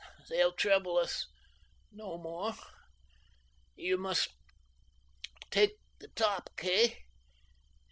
[0.29, 1.27] They'll trouble us
[1.91, 2.55] no more.
[3.75, 4.29] "You must
[5.51, 7.03] take the top, Kay.